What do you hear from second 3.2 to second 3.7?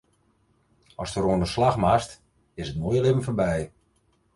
foarby.